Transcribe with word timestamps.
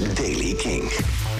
is 0.00 0.14
Daily 0.14 0.54
King. 0.54 0.90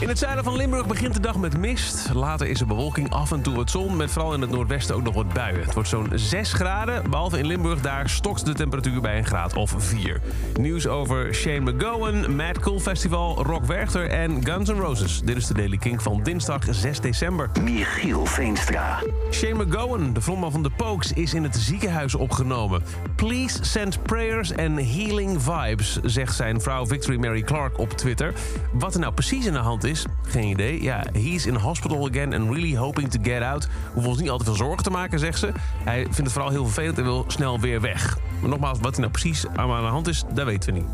In 0.00 0.08
het 0.08 0.18
zuiden 0.18 0.44
van 0.44 0.56
Limburg 0.56 0.86
begint 0.86 1.14
de 1.14 1.20
dag 1.20 1.36
met 1.36 1.58
mist. 1.58 2.10
Later 2.14 2.46
is 2.46 2.60
er 2.60 2.66
bewolking, 2.66 3.10
af 3.10 3.32
en 3.32 3.42
toe 3.42 3.54
wat 3.54 3.70
zon, 3.70 3.96
met 3.96 4.10
vooral 4.10 4.34
in 4.34 4.40
het 4.40 4.50
noordwesten 4.50 4.94
ook 4.94 5.02
nog 5.02 5.14
wat 5.14 5.32
buien. 5.32 5.60
Het 5.60 5.74
wordt 5.74 5.88
zo'n 5.88 6.10
6 6.14 6.52
graden, 6.52 7.10
behalve 7.10 7.38
in 7.38 7.46
Limburg, 7.46 7.80
daar 7.80 8.08
stokt 8.08 8.44
de 8.44 8.54
temperatuur 8.54 9.00
bij 9.00 9.18
een 9.18 9.26
graad 9.26 9.54
of 9.54 9.74
4. 9.76 10.20
Nieuws 10.60 10.86
over 10.86 11.34
Shane 11.34 11.72
McGowan, 11.72 12.36
Mad 12.36 12.58
Cool 12.58 12.80
Festival, 12.80 13.42
Rock 13.42 13.64
Werchter 13.64 14.08
en 14.10 14.44
Guns 14.44 14.68
N' 14.68 14.80
Roses. 14.80 15.20
Dit 15.20 15.36
is 15.36 15.46
de 15.46 15.54
Daily 15.54 15.76
King 15.76 16.02
van 16.02 16.22
dinsdag 16.22 16.62
6 16.70 17.00
december. 17.00 17.50
Michiel 17.62 18.26
Veenstra. 18.26 19.02
Shane 19.30 19.64
McGowan, 19.64 20.12
de 20.12 20.22
frontman 20.22 20.52
van 20.52 20.62
The 20.62 20.70
Pokes, 20.70 21.12
is 21.12 21.34
in 21.34 21.42
het 21.42 21.56
ziekenhuis 21.56 22.14
opgenomen. 22.14 22.82
Please 23.16 23.64
send 23.64 24.02
prayers 24.02 24.56
and 24.56 24.80
healing 24.80 25.42
vibes, 25.42 25.98
zegt 26.02 26.36
zijn 26.36 26.60
vrouw 26.60 26.86
Victory 26.86 27.18
Mary 27.18 27.42
Clark 27.42 27.78
op 27.78 27.90
Twitter. 27.90 28.32
Wat 28.72 28.94
er 28.94 29.00
nou 29.00 29.12
precies 29.12 29.46
in 29.46 29.52
de 29.52 29.58
hand 29.58 29.84
is, 29.84 30.04
geen 30.22 30.48
idee. 30.48 30.82
Ja, 30.82 31.04
he's 31.12 31.46
in 31.46 31.54
hospital 31.54 32.08
again 32.08 32.34
and 32.34 32.50
really 32.50 32.76
hoping 32.76 33.10
to 33.10 33.18
get 33.22 33.42
out. 33.42 33.68
Hoeft 33.94 34.06
ons 34.06 34.18
niet 34.18 34.30
altijd 34.30 34.48
veel 34.48 34.58
zorgen 34.58 34.82
te 34.82 34.90
maken, 34.90 35.18
zegt 35.18 35.38
ze. 35.38 35.52
Hij 35.84 36.02
vindt 36.02 36.16
het 36.16 36.32
vooral 36.32 36.50
heel 36.50 36.64
vervelend 36.64 36.98
en 36.98 37.04
wil 37.04 37.24
snel 37.26 37.60
weer 37.60 37.80
weg. 37.80 38.18
Maar 38.40 38.50
nogmaals, 38.50 38.78
wat 38.80 38.94
er 38.94 39.00
nou 39.00 39.12
precies 39.12 39.46
aan 39.46 39.68
de 39.68 39.86
hand 39.86 40.08
is, 40.08 40.24
dat 40.34 40.46
weten 40.46 40.72
we 40.72 40.78
niet. 40.78 40.88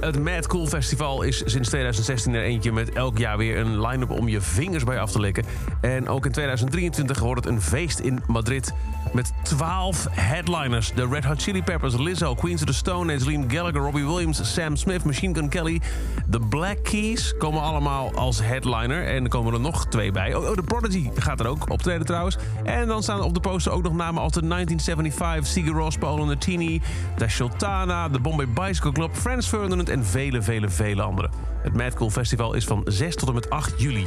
Het 0.00 0.18
Mad 0.18 0.46
Cool 0.46 0.66
Festival 0.66 1.22
is 1.22 1.42
sinds 1.44 1.68
2016 1.68 2.34
er 2.34 2.42
eentje 2.42 2.72
met 2.72 2.92
elk 2.92 3.18
jaar 3.18 3.38
weer 3.38 3.58
een 3.58 3.80
line-up 3.80 4.10
om 4.10 4.28
je 4.28 4.40
vingers 4.40 4.84
bij 4.84 5.00
af 5.00 5.12
te 5.12 5.20
likken. 5.20 5.44
En 5.80 6.08
ook 6.08 6.26
in 6.26 6.32
2023 6.32 7.18
wordt 7.18 7.44
het 7.44 7.54
een 7.54 7.62
feest 7.62 7.98
in 7.98 8.22
Madrid 8.26 8.72
met 9.12 9.32
12 9.42 10.06
headliners. 10.10 10.92
De 10.94 11.06
Red 11.06 11.24
Hot 11.24 11.42
Chili 11.42 11.62
Peppers, 11.62 11.96
Lizzo, 11.96 12.34
Queens 12.34 12.60
of 12.60 12.66
the 12.66 12.74
Stone 12.74 13.14
Age, 13.14 13.24
Liam 13.24 13.50
Gallagher, 13.50 13.80
Robbie 13.80 14.06
Williams, 14.06 14.52
Sam 14.52 14.76
Smith, 14.76 15.04
Machine 15.04 15.34
Gun 15.34 15.48
Kelly. 15.48 15.80
De 16.26 16.40
Black 16.40 16.78
Keys 16.82 17.34
komen 17.38 17.62
allemaal 17.62 18.12
als 18.14 18.42
headliner. 18.42 19.06
En 19.06 19.24
er 19.24 19.28
komen 19.28 19.52
er 19.52 19.60
nog 19.60 19.86
twee 19.86 20.12
bij. 20.12 20.34
Oh, 20.34 20.48
oh 20.48 20.54
The 20.54 20.62
Prodigy 20.62 21.10
gaat 21.14 21.40
er 21.40 21.46
ook 21.46 21.70
optreden 21.70 22.06
trouwens. 22.06 22.36
En 22.64 22.86
dan 22.86 23.02
staan 23.02 23.22
op 23.22 23.34
de 23.34 23.40
poster 23.40 23.72
ook 23.72 23.82
nog 23.82 23.94
namen 23.94 24.22
als 24.22 24.32
de 24.32 24.46
1975, 24.46 25.46
Sigur 25.46 25.72
Rós, 25.72 25.96
Paolo 25.96 26.24
Nutini, 26.24 26.80
The 27.16 27.28
Sultana, 27.28 28.08
de 28.08 28.20
Bombay 28.20 28.48
Bicycle 28.48 28.92
Club, 28.92 29.16
Franz 29.16 29.48
Ferdinand 29.48 29.88
en 29.88 30.04
vele, 30.04 30.42
vele, 30.42 30.68
vele 30.68 31.02
anderen. 31.02 31.30
Het 31.62 31.76
Mad 31.76 31.94
Cool 31.94 32.10
Festival 32.10 32.54
is 32.54 32.64
van 32.64 32.82
6 32.84 33.16
tot 33.16 33.28
en 33.28 33.34
met 33.34 33.50
8 33.50 33.80
juli 33.80 34.06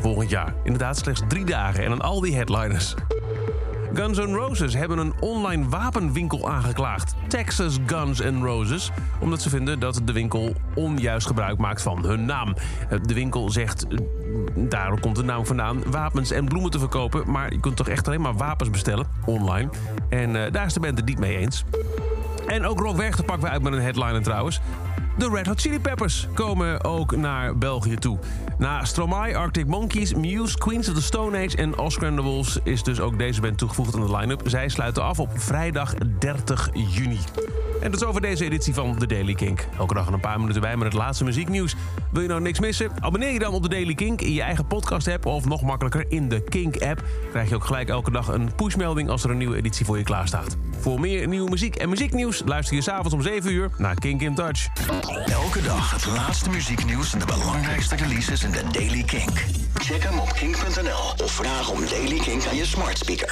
volgend 0.00 0.30
jaar. 0.30 0.54
Inderdaad, 0.64 0.98
slechts 0.98 1.22
drie 1.28 1.44
dagen 1.44 1.84
en 1.84 1.90
dan 1.90 2.00
al 2.00 2.20
die 2.20 2.34
headliners. 2.34 2.94
Guns 3.94 4.18
N' 4.18 4.34
Roses 4.34 4.74
hebben 4.74 4.98
een 4.98 5.12
online 5.20 5.68
wapenwinkel 5.68 6.50
aangeklaagd. 6.50 7.14
Texas 7.28 7.78
Guns 7.86 8.22
N' 8.22 8.42
Roses. 8.42 8.90
Omdat 9.20 9.42
ze 9.42 9.48
vinden 9.48 9.78
dat 9.78 10.00
de 10.04 10.12
winkel 10.12 10.52
onjuist 10.74 11.26
gebruik 11.26 11.58
maakt 11.58 11.82
van 11.82 12.04
hun 12.04 12.24
naam. 12.24 12.54
De 13.02 13.14
winkel 13.14 13.50
zegt, 13.50 13.86
daar 14.54 15.00
komt 15.00 15.16
de 15.16 15.22
naam 15.22 15.46
vandaan, 15.46 15.82
wapens 15.90 16.30
en 16.30 16.44
bloemen 16.44 16.70
te 16.70 16.78
verkopen. 16.78 17.30
Maar 17.30 17.52
je 17.52 17.60
kunt 17.60 17.76
toch 17.76 17.88
echt 17.88 18.06
alleen 18.06 18.20
maar 18.20 18.36
wapens 18.36 18.70
bestellen, 18.70 19.06
online. 19.24 19.70
En 20.08 20.34
uh, 20.34 20.42
daar 20.52 20.66
is 20.66 20.72
de 20.72 20.80
band 20.80 20.96
het 20.96 21.06
niet 21.06 21.18
mee 21.18 21.36
eens. 21.36 21.64
En 22.46 22.66
ook 22.66 22.80
Rock 22.80 22.96
Werchter 22.96 23.24
pakken 23.24 23.44
we 23.44 23.50
uit 23.50 23.62
met 23.62 23.72
een 23.72 23.82
headliner 23.82 24.22
trouwens. 24.22 24.60
De 25.20 25.28
Red 25.28 25.46
Hot 25.46 25.60
Chili 25.60 25.80
Peppers 25.80 26.28
komen 26.34 26.84
ook 26.84 27.16
naar 27.16 27.58
België 27.58 27.94
toe. 27.94 28.18
Na 28.58 28.84
Stromae, 28.84 29.36
Arctic 29.36 29.66
Monkeys, 29.66 30.14
Muse, 30.14 30.58
Queens 30.58 30.88
of 30.88 30.94
the 30.94 31.02
Stone 31.02 31.44
Age 31.44 31.56
en 31.56 31.78
Oscar 31.78 32.08
and 32.08 32.16
the 32.16 32.22
Wolves... 32.22 32.58
is 32.62 32.82
dus 32.82 33.00
ook 33.00 33.18
deze 33.18 33.40
band 33.40 33.58
toegevoegd 33.58 33.94
aan 33.94 34.06
de 34.06 34.16
line-up. 34.16 34.42
Zij 34.44 34.68
sluiten 34.68 35.02
af 35.02 35.20
op 35.20 35.30
vrijdag 35.34 35.94
30 36.18 36.70
juni. 36.72 37.18
En 37.80 37.90
dat 37.90 38.00
is 38.00 38.06
over 38.06 38.20
deze 38.20 38.44
editie 38.44 38.74
van 38.74 38.98
The 38.98 39.06
Daily 39.06 39.34
Kink. 39.34 39.66
Elke 39.78 39.94
dag 39.94 40.06
een 40.06 40.20
paar 40.20 40.40
minuten 40.40 40.60
bij 40.60 40.76
met 40.76 40.84
het 40.84 40.96
laatste 40.96 41.24
muzieknieuws. 41.24 41.74
Wil 42.12 42.22
je 42.22 42.28
nou 42.28 42.40
niks 42.40 42.60
missen? 42.60 42.90
Abonneer 43.00 43.32
je 43.32 43.38
dan 43.38 43.52
op 43.52 43.62
The 43.62 43.68
Daily 43.68 43.94
Kink 43.94 44.20
in 44.20 44.32
je 44.32 44.42
eigen 44.42 44.66
podcast-app... 44.66 45.26
of 45.26 45.44
nog 45.44 45.62
makkelijker 45.62 46.04
in 46.08 46.28
de 46.28 46.42
Kink-app. 46.42 47.02
Krijg 47.30 47.48
je 47.48 47.54
ook 47.54 47.64
gelijk 47.64 47.88
elke 47.88 48.10
dag 48.10 48.28
een 48.28 48.54
pushmelding 48.54 49.08
als 49.08 49.24
er 49.24 49.30
een 49.30 49.38
nieuwe 49.38 49.56
editie 49.56 49.84
voor 49.84 49.98
je 49.98 50.04
klaarstaat. 50.04 50.56
Voor 50.80 51.00
meer 51.00 51.28
nieuwe 51.28 51.50
muziek 51.50 51.76
en 51.76 51.88
muzieknieuws 51.88 52.42
luister 52.44 52.76
je 52.76 52.82
s'avonds 52.82 53.14
om 53.14 53.22
7 53.22 53.52
uur 53.52 53.70
naar 53.76 53.94
Kink 53.94 54.20
in 54.20 54.34
Touch. 54.34 54.66
Elke 55.26 55.62
dag 55.62 55.90
het 55.90 56.06
laatste 56.06 56.50
muzieknieuws 56.50 57.12
en 57.12 57.18
de 57.18 57.26
belangrijkste 57.26 57.96
releases 57.96 58.44
in 58.44 58.50
de 58.50 58.62
Daily 58.72 59.02
Kink. 59.02 59.44
Check 59.74 60.02
hem 60.02 60.18
op 60.18 60.32
kink.nl 60.32 61.24
of 61.24 61.32
vraag 61.32 61.70
om 61.70 61.80
Daily 61.88 62.18
Kink 62.18 62.46
aan 62.46 62.56
je 62.56 62.66
smart 62.66 62.98
speaker. 62.98 63.28